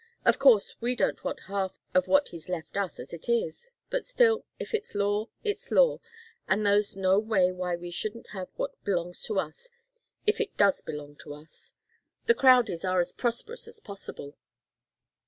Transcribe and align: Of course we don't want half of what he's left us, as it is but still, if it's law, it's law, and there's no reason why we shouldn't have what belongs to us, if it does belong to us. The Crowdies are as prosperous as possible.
Of 0.25 0.39
course 0.39 0.75
we 0.81 0.95
don't 0.95 1.23
want 1.23 1.41
half 1.41 1.77
of 1.93 2.07
what 2.07 2.29
he's 2.29 2.49
left 2.49 2.75
us, 2.75 2.99
as 2.99 3.13
it 3.13 3.29
is 3.29 3.71
but 3.91 4.03
still, 4.03 4.45
if 4.57 4.73
it's 4.73 4.95
law, 4.95 5.27
it's 5.43 5.69
law, 5.69 5.99
and 6.47 6.65
there's 6.65 6.97
no 6.97 7.19
reason 7.21 7.57
why 7.57 7.75
we 7.75 7.91
shouldn't 7.91 8.29
have 8.29 8.49
what 8.55 8.83
belongs 8.83 9.21
to 9.25 9.37
us, 9.39 9.69
if 10.25 10.41
it 10.41 10.57
does 10.57 10.81
belong 10.81 11.17
to 11.17 11.35
us. 11.35 11.73
The 12.25 12.33
Crowdies 12.33 12.83
are 12.83 12.99
as 12.99 13.13
prosperous 13.13 13.67
as 13.67 13.79
possible. 13.79 14.35